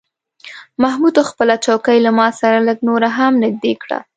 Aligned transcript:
محمود 0.83 1.15
خپله 1.29 1.55
چوکۍ 1.65 1.97
له 2.05 2.11
ما 2.17 2.27
سره 2.39 2.57
لږه 2.67 2.83
نوره 2.89 3.09
هم 3.17 3.33
نږدې 3.43 3.73
کړه. 3.81 3.99